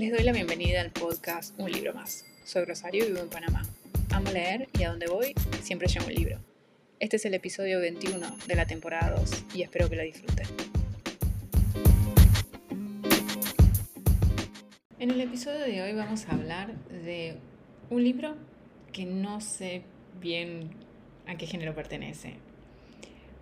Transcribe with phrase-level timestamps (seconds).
[0.00, 2.24] Les doy la bienvenida al podcast Un libro más.
[2.44, 3.60] Soy Rosario y vivo en Panamá.
[4.10, 6.38] Amo leer y a donde voy siempre llevo un libro.
[7.00, 10.46] Este es el episodio 21 de la temporada 2 y espero que lo disfruten.
[14.98, 17.36] En el episodio de hoy vamos a hablar de
[17.90, 18.36] un libro
[18.92, 19.82] que no sé
[20.18, 20.70] bien
[21.26, 22.36] a qué género pertenece.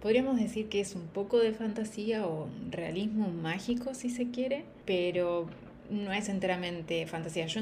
[0.03, 5.49] Podríamos decir que es un poco de fantasía o realismo mágico si se quiere, pero
[5.91, 7.47] no es enteramente fantasía.
[7.47, 7.61] Yo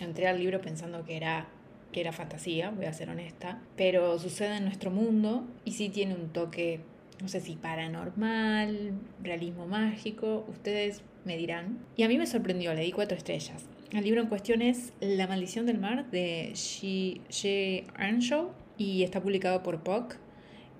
[0.00, 1.48] entré al libro pensando que era,
[1.92, 6.14] que era fantasía, voy a ser honesta, pero sucede en nuestro mundo y sí tiene
[6.14, 6.80] un toque,
[7.20, 11.78] no sé si paranormal, realismo mágico, ustedes me dirán.
[11.96, 13.64] Y a mí me sorprendió, le di cuatro estrellas.
[13.92, 19.62] El libro en cuestión es La maldición del mar de She Earnshaw y está publicado
[19.62, 20.16] por POC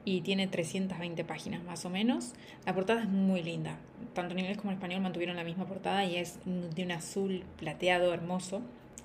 [0.04, 2.32] y tiene 320 páginas más o menos.
[2.66, 3.78] La portada es muy linda.
[4.14, 7.44] Tanto en inglés como en español mantuvieron la misma portada y es de un azul
[7.58, 8.62] plateado hermoso.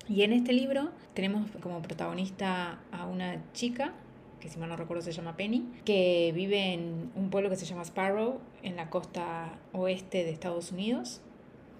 [0.07, 3.93] Y en este libro tenemos como protagonista a una chica,
[4.39, 7.65] que si mal no recuerdo se llama Penny, que vive en un pueblo que se
[7.65, 11.21] llama Sparrow, en la costa oeste de Estados Unidos,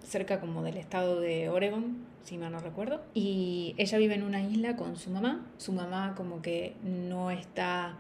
[0.04, 3.02] cerca como del estado de Oregon, si mal no recuerdo.
[3.14, 5.46] Y ella vive en una isla con su mamá.
[5.58, 7.98] Su mamá como que no está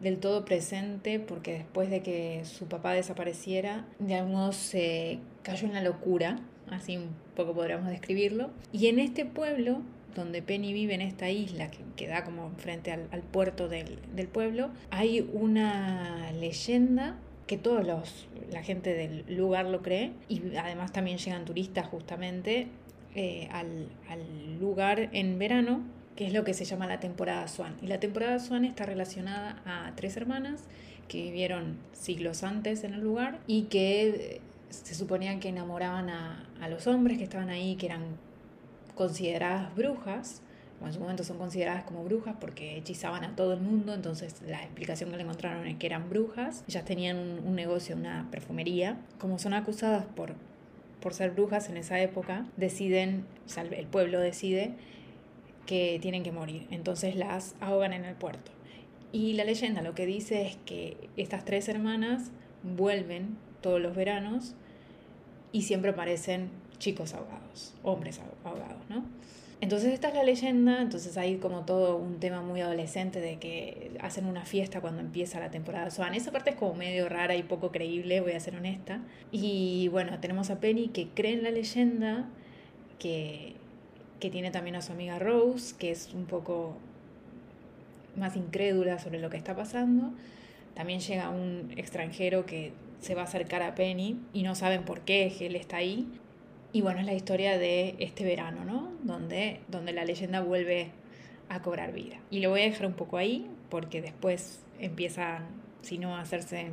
[0.00, 5.66] del todo presente porque después de que su papá desapareciera, de algún modo se cayó
[5.66, 6.38] en la locura,
[6.70, 8.50] así un poco podríamos describirlo.
[8.72, 9.82] Y en este pueblo,
[10.14, 13.98] donde Penny vive en esta isla que, queda da como frente al, puerto del,
[14.32, 20.92] pueblo, hay una leyenda que todos los la gente del lugar lo cree y además
[20.92, 22.66] también llegan turistas justamente
[23.14, 25.82] eh, al, al lugar en verano
[26.16, 27.76] que es lo que se llama la temporada Swan.
[27.82, 30.64] Y la temporada Swan está relacionada a tres hermanas
[31.08, 36.42] que vivieron siglos antes en el lugar y que eh, se suponían que enamoraban a,
[36.68, 38.02] los hombres que estaban ahí, que eran
[38.94, 40.42] consideradas brujas,
[40.82, 44.42] o en su momento son consideradas como brujas porque hechizaban a todo el mundo, entonces
[44.46, 48.96] la explicación que le encontraron es que eran brujas, ellas tenían un, negocio, una perfumería,
[49.18, 50.34] como son acusadas por,
[51.00, 53.24] por ser brujas en esa época, deciden,
[53.70, 54.74] el pueblo decide
[55.66, 58.52] que tienen que morir, entonces las ahogan en el puerto.
[59.12, 62.30] Y la leyenda lo que dice es que estas tres hermanas
[62.62, 64.54] vuelven todos los veranos
[65.52, 69.04] y siempre aparecen chicos ahogados, hombres ahogados, ¿no?
[69.62, 73.92] Entonces esta es la leyenda, entonces hay como todo un tema muy adolescente de que
[74.00, 76.14] hacen una fiesta cuando empieza la temporada Swan.
[76.14, 79.00] Esa parte es como medio rara y poco creíble, voy a ser honesta.
[79.32, 82.28] Y bueno, tenemos a Penny que cree en la leyenda,
[82.98, 83.54] que
[84.20, 86.76] que tiene también a su amiga Rose, que es un poco
[88.16, 90.12] más incrédula sobre lo que está pasando.
[90.74, 95.00] También llega un extranjero que se va a acercar a Penny y no saben por
[95.00, 96.06] qué él está ahí.
[96.72, 98.92] Y bueno, es la historia de este verano, ¿no?
[99.02, 100.90] Donde, donde la leyenda vuelve
[101.48, 102.16] a cobrar vida.
[102.30, 105.40] Y lo voy a dejar un poco ahí porque después empieza,
[105.82, 106.70] si no, a hacerse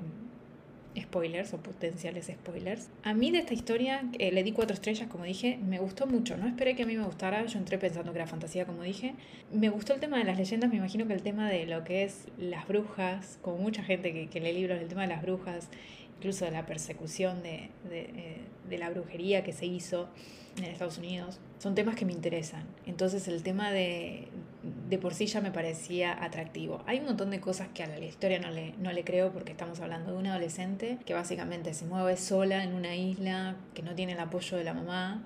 [1.00, 2.90] spoilers o potenciales spoilers.
[3.04, 6.38] A mí de esta historia eh, le di cuatro estrellas, como dije, me gustó mucho.
[6.38, 9.16] No esperé que a mí me gustara, yo entré pensando que era fantasía, como dije.
[9.52, 12.04] Me gustó el tema de las leyendas, me imagino que el tema de lo que
[12.04, 15.70] es las brujas, como mucha gente que, que lee libros, el tema de las brujas,
[16.18, 18.38] incluso de la persecución de, de, eh,
[18.70, 20.10] de la brujería que se hizo
[20.58, 22.66] en Estados Unidos, son temas que me interesan.
[22.86, 24.28] Entonces el tema de,
[24.94, 26.84] de por sí ya me parecía atractivo.
[26.86, 29.52] Hay un montón de cosas que a la historia no le, no le creo porque
[29.52, 33.96] estamos hablando de una adolescente que básicamente se mueve sola en una isla, que no
[33.96, 35.24] tiene el apoyo de la mamá,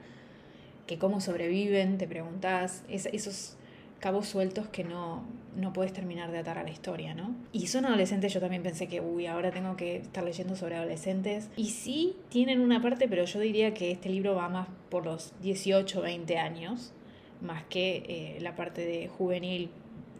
[0.85, 3.57] que cómo sobreviven, te preguntás, esos
[3.99, 5.25] cabos sueltos que no,
[5.57, 7.35] no puedes terminar de atar a la historia, ¿no?
[7.51, 11.49] Y son adolescentes, yo también pensé que, uy, ahora tengo que estar leyendo sobre adolescentes.
[11.57, 15.33] Y sí, tienen una parte, pero yo diría que este libro va más por los
[15.41, 16.93] 18, 20 años,
[17.41, 19.69] más que eh, la parte de juvenil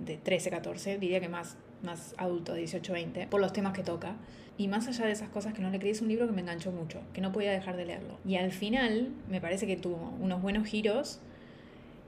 [0.05, 4.15] de 13, 14, diría que más, más adulto, 18, 20, por los temas que toca.
[4.59, 6.41] Y más allá de esas cosas que no le creí, es un libro que me
[6.41, 8.17] enganchó mucho, que no podía dejar de leerlo.
[8.25, 11.19] Y al final me parece que tuvo unos buenos giros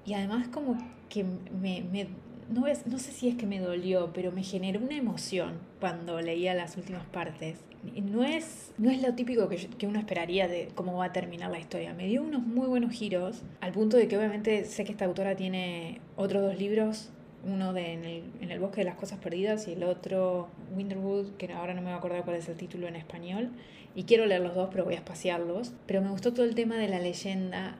[0.05, 0.77] y además como
[1.09, 2.07] que me, me
[2.49, 6.19] no, es, no sé si es que me dolió, pero me generó una emoción cuando
[6.21, 7.59] leía las últimas partes.
[8.03, 11.49] No es, no es lo típico que, que, uno esperaría de cómo va a terminar
[11.51, 11.93] la historia.
[11.93, 15.35] Me dio unos muy buenos giros, al punto de que obviamente sé que esta autora
[15.35, 17.11] tiene otros dos libros,
[17.45, 21.73] uno de en el, bosque de las cosas perdidas y el otro Winterwood, que ahora
[21.73, 23.51] no me voy a acordar cuál es el título en español.
[23.95, 25.73] Y quiero leer los dos, pero voy a espaciarlos.
[25.85, 27.77] Pero me gustó todo el tema de la leyenda.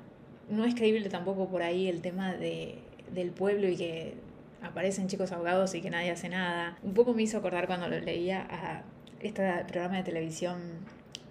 [0.50, 2.80] No es creíble tampoco por ahí el tema de,
[3.14, 4.14] del pueblo y que
[4.62, 6.78] aparecen chicos ahogados y que nadie hace nada.
[6.84, 8.84] Un poco me hizo acordar cuando lo leía a
[9.22, 10.60] este programa de televisión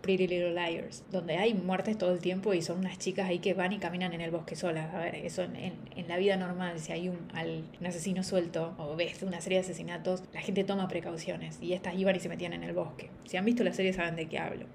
[0.01, 3.55] Pretty Little Liars, donde hay muertes todo el tiempo y son unas chicas ahí que
[3.55, 4.95] van y caminan en el bosque solas.
[4.95, 7.19] A ver, eso en, en, la vida normal, si hay un,
[7.81, 11.95] un asesino suelto o ves una serie de asesinatos, la gente toma precauciones y estas
[11.95, 13.11] iban y se metían en el bosque.
[13.27, 14.67] Si han visto la serie saben de qué hablo.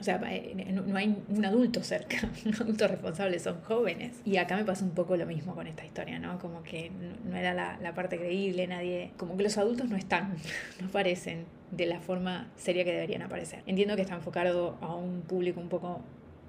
[0.00, 4.20] O sea, eh, no hay un adulto cerca, un adulto responsable, son jóvenes.
[4.24, 6.38] Y acá me pasa un poco lo mismo con esta historia, ¿no?
[6.38, 6.90] Como que
[7.24, 9.12] no era la, la parte creíble, nadie...
[9.16, 10.36] Como que los adultos no están,
[10.80, 13.62] no aparecen de la forma seria que deberían aparecer.
[13.66, 16.02] Entiendo que está enfocado a un público un poco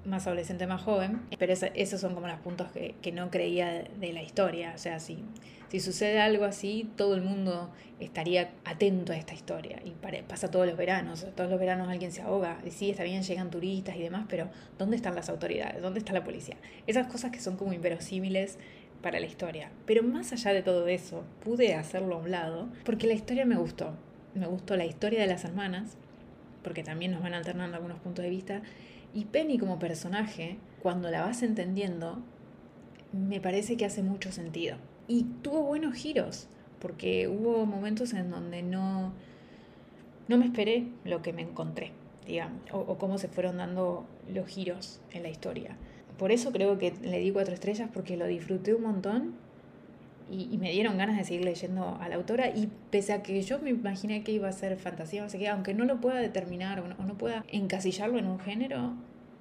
[0.04, 4.12] más adolescente, más joven, pero esos son como los puntos que, que, no creía de
[4.12, 4.72] la historia.
[4.74, 5.22] O sea, si,
[5.68, 7.70] si sucede algo así, todo el mundo
[8.00, 9.80] estaría atento a esta historia.
[9.84, 9.92] Y
[10.28, 12.58] pasa todos los veranos, todos los veranos alguien se ahoga.
[12.66, 15.80] Y sí, está bien, llegan turistas y demás, pero ¿dónde están las autoridades?
[15.80, 16.56] ¿Dónde está la policía?
[16.86, 18.58] Esas cosas que son como inverosímiles
[19.02, 19.70] para la historia.
[19.86, 23.56] Pero más allá de todo eso, pude hacerlo a un lado porque la historia me
[23.56, 23.94] gustó.
[24.34, 25.96] Me gustó la historia de las hermanas,
[26.62, 28.62] porque también nos van alternando algunos puntos de vista
[29.14, 32.18] y Penny como personaje, cuando la vas entendiendo,
[33.12, 34.76] me parece que hace mucho sentido.
[35.06, 36.48] Y tuvo buenos giros,
[36.78, 39.12] porque hubo momentos en donde no,
[40.28, 41.92] no me esperé lo que me encontré,
[42.26, 45.76] digamos, o, cómo se fueron dando los giros en la historia.
[46.18, 49.34] Por eso creo que le di cuatro estrellas, porque lo disfruté un montón
[50.32, 53.58] y, me dieron ganas de seguir leyendo a la autora y pese a que yo
[53.58, 57.18] me imaginé que iba a ser fantasía, no aunque no lo pueda determinar o no,
[57.18, 58.94] pueda encasillarlo en un género,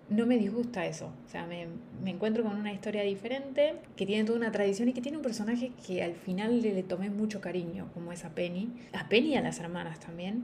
[0.09, 1.11] no me disgusta eso.
[1.25, 1.67] O sea, me,
[2.03, 5.23] me, encuentro con una historia diferente, que tiene toda una tradición y que tiene un
[5.23, 8.69] personaje que al final le, le tomé mucho cariño, como es a Penny.
[8.91, 10.43] A Penny y a las hermanas también.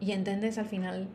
[0.00, 1.08] Y entendés al final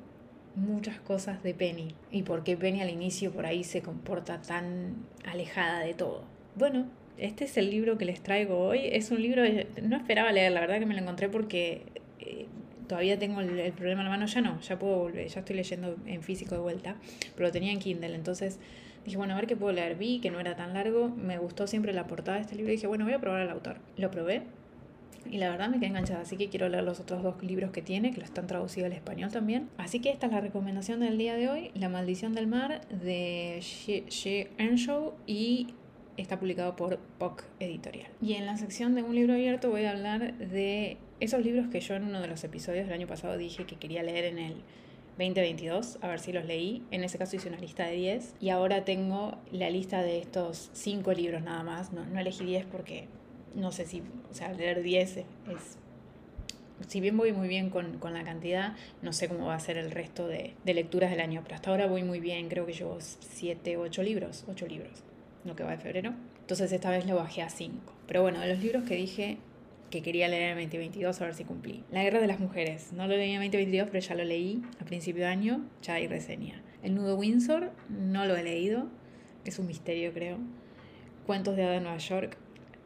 [0.55, 5.07] muchas cosas de Penny y por qué Penny al inicio por ahí se comporta tan
[5.25, 6.23] alejada de todo.
[6.55, 6.85] Bueno,
[7.17, 8.81] este es el libro que les traigo hoy.
[8.91, 9.43] Es un libro,
[9.81, 11.83] no esperaba leer, la verdad que me lo encontré porque
[12.19, 12.47] eh,
[12.87, 15.95] todavía tengo el, problema en la mano, ya no, ya puedo volver, ya estoy leyendo
[16.05, 16.95] en físico de vuelta,
[17.35, 18.59] pero lo tenía en Kindle, entonces
[19.05, 19.95] dije, bueno, a ver qué puedo leer.
[19.95, 22.75] Vi que no era tan largo, me gustó siempre la portada de este libro y
[22.75, 23.77] dije, bueno, voy a probar al autor.
[23.97, 24.43] Lo probé
[25.29, 27.81] y la verdad me quedé enganchada, así que quiero leer los otros dos libros que
[27.81, 29.69] tiene, que lo están traducidos al español también.
[29.77, 33.59] Así que esta es la recomendación del día de hoy, La maldición del mar de
[33.61, 35.67] She Earnshaw y
[36.17, 38.09] está publicado por POC Editorial.
[38.21, 41.79] Y en la sección de un libro abierto voy a hablar de esos libros que
[41.79, 44.53] yo en uno de los episodios del año pasado dije que quería leer en el
[45.17, 46.83] 2022, a ver si los leí.
[46.91, 50.69] En ese caso hice una lista de 10 y ahora tengo la lista de estos
[50.73, 51.93] 5 libros nada más.
[51.93, 53.07] No, no, elegí 10 porque
[53.55, 54.01] no sé si,
[54.31, 55.25] o sea, leer 10 es,
[56.87, 59.77] si bien voy muy bien con, con, la cantidad, no sé cómo va a ser
[59.77, 62.73] el resto de, de, lecturas del año, pero hasta ahora voy muy bien, creo que
[62.73, 65.03] llevo 7, 8 libros, 8 libros
[65.45, 66.13] lo que va de febrero.
[66.41, 67.93] Entonces esta vez lo bajé a 5.
[68.07, 69.37] Pero bueno, de los libros que dije
[69.89, 71.83] que quería leer en 2022, a ver si cumplí.
[71.91, 72.93] La Guerra de las Mujeres.
[72.93, 76.07] No lo leí en 2022, pero ya lo leí a principio de año, ya hay
[76.07, 76.63] reseña.
[76.81, 78.87] El Nudo Windsor, no lo he leído.
[79.45, 80.39] Es un misterio, creo.
[81.27, 82.37] Cuentos de Ada de Nueva York,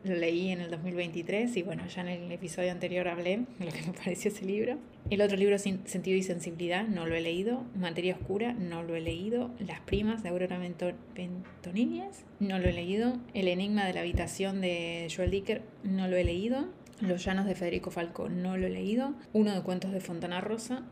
[0.07, 3.71] lo leí en el 2023 y bueno, ya en el episodio anterior hablé de lo
[3.71, 4.77] que me pareció ese libro.
[5.09, 7.63] El otro libro, Sentido y Sensibilidad, no lo he leído.
[7.75, 9.51] Materia Oscura, no lo he leído.
[9.59, 13.13] Las Primas, de Aurora Ventonines, no lo he leído.
[13.33, 16.68] El Enigma de la Habitación, de Joel Dicker, no lo he leído.
[17.00, 19.13] Los Llanos, de Federico Falco, no lo he leído.
[19.31, 20.83] Uno de Cuentos de Fontana Rosa,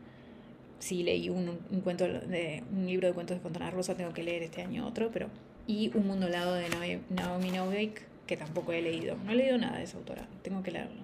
[0.78, 4.22] sí leí un, un, cuento de, un libro de cuentos de Fontana Rosa, tengo que
[4.22, 5.28] leer este año otro, pero...
[5.68, 9.16] Y Un Mundo Lado de Naomi Novik, que tampoco he leído.
[9.24, 11.00] No he leído nada de esa autora, tengo que leerlo.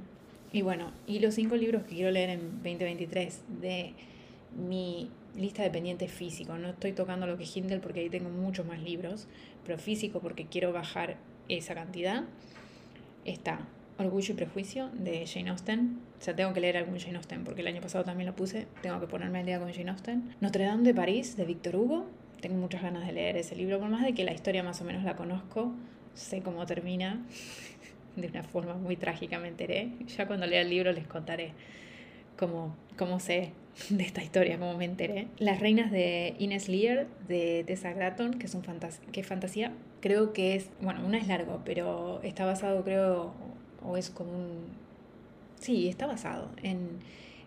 [0.52, 3.94] Y bueno, y los cinco libros que quiero leer en 2023 de
[4.54, 6.58] mi lista de pendientes físico.
[6.58, 9.28] No estoy tocando lo que es Kindle porque ahí tengo muchos más libros,
[9.64, 11.16] pero físico porque quiero bajar
[11.48, 12.24] esa cantidad.
[13.24, 13.66] Está
[13.98, 16.00] Orgullo y Prejuicio de Jane Austen.
[16.20, 18.66] O sea, tengo que leer algún Jane Austen porque el año pasado también lo puse.
[18.82, 20.34] Tengo que ponerme al día con Jane Austen.
[20.40, 22.06] Notre Dame de París de Victor Hugo.
[22.40, 24.84] Tengo muchas ganas de leer ese libro, por más de que la historia más o
[24.84, 25.72] menos la conozco
[26.14, 27.24] sé cómo termina,
[28.16, 29.90] de una forma muy trágica me enteré.
[30.16, 31.52] Ya cuando lea el libro les contaré
[32.36, 33.52] cómo, cómo sé
[33.88, 35.28] de esta historia, cómo me enteré.
[35.38, 38.62] Las reinas de Ines Lear, de Tessa Gratton, que es, un
[39.12, 43.32] que es fantasía, creo que es, bueno, una es largo, pero está basado, creo,
[43.82, 44.82] o es como un...
[45.60, 46.98] Sí, está basado en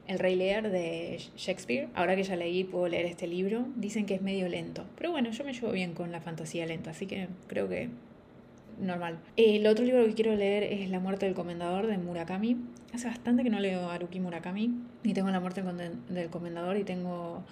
[0.08, 1.90] El Rey Lear de Shakespeare.
[1.94, 3.66] Ahora que ya leí, puedo leer este libro.
[3.76, 6.92] Dicen que es medio lento, pero bueno, yo me llevo bien con la fantasía lenta,
[6.92, 7.90] así que creo que
[8.80, 9.20] normal.
[9.36, 12.58] El otro libro que quiero leer es La muerte del comendador de Murakami.
[12.94, 14.74] Hace bastante que no leo Haruki Murakami.
[15.04, 15.64] Y tengo La muerte
[16.10, 17.44] del comendador y tengo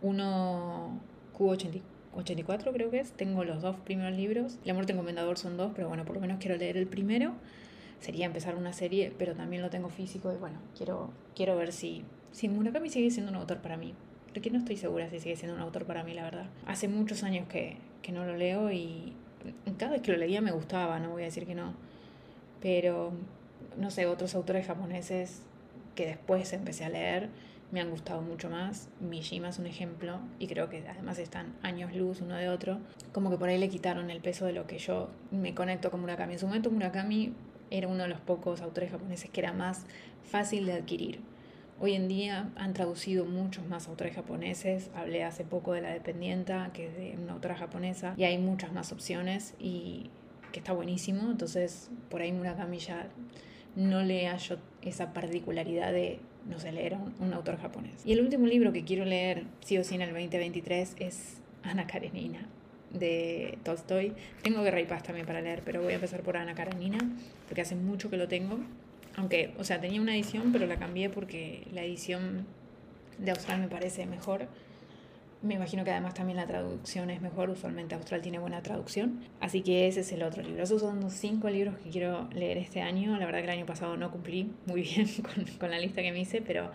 [0.00, 1.00] uno
[1.36, 3.12] Q84 creo que es.
[3.12, 4.58] Tengo los dos primeros libros.
[4.64, 7.34] La muerte del comendador son dos, pero bueno, por lo menos quiero leer el primero.
[8.00, 12.02] Sería empezar una serie, pero también lo tengo físico y bueno, quiero, quiero ver si,
[12.32, 13.94] si Murakami sigue siendo un autor para mí.
[14.32, 16.46] porque no estoy segura si sigue siendo un autor para mí, la verdad.
[16.66, 19.12] Hace muchos años que, que no lo leo y
[19.78, 21.74] cada vez que lo leía me gustaba, no voy a decir que no.
[22.60, 23.12] Pero,
[23.76, 25.42] no sé, otros autores japoneses
[25.94, 27.28] que después empecé a leer
[27.72, 28.88] me han gustado mucho más.
[29.00, 32.78] Mishima es un ejemplo y creo que además están años luz uno de otro.
[33.12, 36.00] Como que por ahí le quitaron el peso de lo que yo me conecto con
[36.02, 36.34] Murakami.
[36.34, 37.32] En su momento Murakami
[37.70, 39.86] era uno de los pocos autores japoneses que era más
[40.22, 41.20] fácil de adquirir.
[41.80, 44.90] Hoy en día han traducido muchos más autores japoneses.
[44.94, 48.72] Hablé hace poco de La Dependienta, que es de una autora japonesa, y hay muchas
[48.72, 50.10] más opciones y
[50.52, 51.30] que está buenísimo.
[51.30, 53.08] Entonces, por ahí Murakami ya
[53.74, 58.04] no le hallo esa particularidad de, no sé, leer a un, autor japonés.
[58.04, 61.86] Y el último libro que quiero leer, sí o sí, en el 2023 es Ana
[61.86, 62.46] Karenina
[62.92, 64.12] de Tolstoy.
[64.42, 66.98] Tengo Guerra y Paz también para leer, pero voy a empezar por Ana Karenina,
[67.48, 68.58] porque hace mucho que lo tengo.
[69.16, 72.46] Aunque, o sea, tenía una edición, pero la cambié porque la edición
[73.18, 74.48] de Austral me parece mejor.
[75.42, 79.20] Me imagino que además también la traducción es mejor, usualmente Austral tiene buena traducción.
[79.40, 80.62] Así que ese es el otro libro.
[80.62, 83.18] Esos son los cinco libros que quiero leer este año.
[83.18, 86.12] La verdad que el año pasado no cumplí muy bien con, con la lista que
[86.12, 86.70] me hice, pero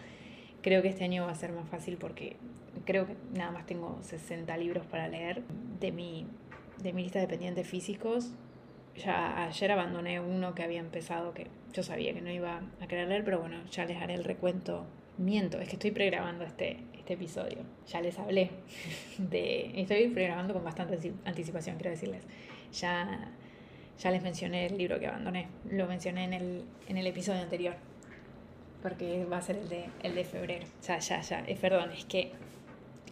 [0.62, 2.36] creo que este año va a ser más fácil porque
[2.86, 5.44] creo que nada más tengo 60 libros para leer
[5.80, 6.28] de mi,
[6.82, 8.32] de mi lista de pendientes físicos.
[8.96, 13.08] Ya ayer abandoné uno que había empezado que yo sabía que no iba a querer
[13.08, 14.86] leer, pero bueno, ya les haré el recuento.
[15.18, 17.60] Miento, es que estoy pregrabando este, este episodio.
[17.88, 18.52] Ya les hablé
[19.18, 19.72] de...
[19.82, 22.24] Estoy pregrabando con bastante anticipación, quiero decirles.
[22.74, 23.32] Ya,
[24.00, 25.48] ya les mencioné el libro que abandoné.
[25.70, 27.76] Lo mencioné en el, en el episodio anterior.
[28.82, 30.68] Porque va a ser el de, el de febrero.
[30.82, 31.44] Sea, ya, ya.
[31.48, 32.32] Eh, perdón, es que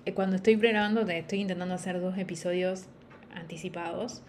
[0.06, 2.86] eh, cuando estoy pregrabando estoy intentando hacer dos episodios
[3.34, 4.22] anticipados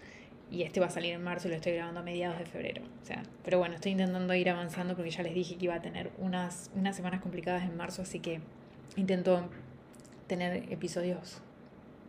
[0.49, 2.81] y este va a salir en marzo y lo estoy grabando a mediados de febrero.
[3.01, 5.81] O sea, pero bueno, estoy intentando ir avanzando porque ya les dije que iba a
[5.81, 8.39] tener unas, unas semanas complicadas en marzo, así que
[8.95, 9.49] intento
[10.27, 11.41] tener episodios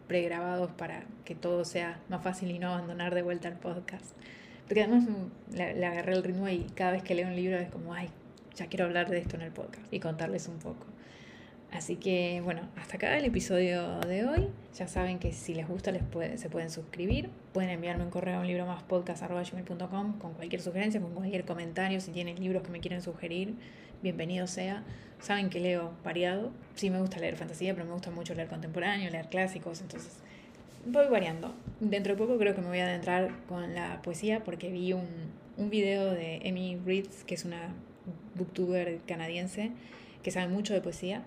[0.07, 4.16] pregrabados para que todo sea más fácil y no abandonar de vuelta el podcast.
[4.66, 5.04] Porque además
[5.52, 8.11] le agarré el ritmo y cada vez que leo un libro es como, ay,
[8.54, 10.85] ya quiero hablar de esto en el podcast y contarles un poco.
[11.72, 14.48] Así que bueno, hasta acá el episodio de hoy.
[14.75, 17.28] Ya saben que si les gusta les puede, se pueden suscribir.
[17.52, 22.00] Pueden enviarme un correo a un libro más podcast.com con cualquier sugerencia, con cualquier comentario.
[22.00, 23.54] Si tienen libros que me quieren sugerir,
[24.02, 24.82] bienvenido sea.
[25.20, 26.52] Saben que leo variado.
[26.75, 29.82] Sí me gusta leer fantasía, pero me gusta mucho leer contemporáneo, leer clásicos.
[29.82, 30.20] Entonces
[30.87, 31.54] voy variando.
[31.80, 35.06] Dentro de poco creo que me voy a adentrar con la poesía porque vi un,
[35.58, 37.75] un video de Emmy Reeds, que es una
[38.37, 39.72] booktuber canadiense
[40.22, 41.25] que sabe mucho de poesía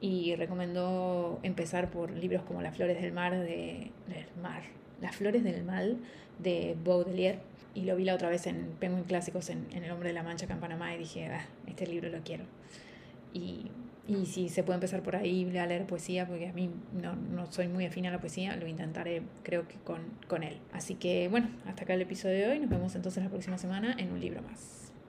[0.00, 4.62] y recomendó empezar por libros como Las flores del mar de del mar,
[5.00, 5.98] Las flores del mal
[6.38, 7.38] de Baudelaire
[7.74, 10.22] y lo vi la otra vez en Penguin Clásicos en, en El hombre de la
[10.22, 12.44] mancha acá en Panamá y dije, ah, este libro lo quiero.
[13.34, 13.70] Y,
[14.08, 17.52] y si se puede empezar por ahí a leer poesía, porque a mí no, no
[17.52, 20.56] soy muy afín a la poesía, lo intentaré creo que con, con él.
[20.72, 23.94] Así que bueno, hasta acá el episodio de hoy, nos vemos entonces la próxima semana
[23.98, 24.85] en un libro más.